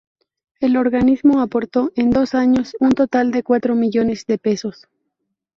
El 0.59 0.77
organismo 0.77 1.41
aportó, 1.43 1.91
en 1.95 2.09
dos 2.09 2.33
años, 2.33 2.75
un 2.79 2.91
total 2.93 3.29
de 3.29 3.43
cuatro 3.43 3.75
millones 3.75 4.25
de 4.25 4.39
pesos. 4.39 4.87